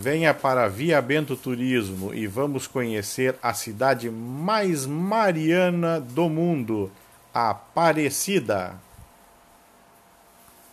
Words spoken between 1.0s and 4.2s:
Bento Turismo e vamos conhecer a cidade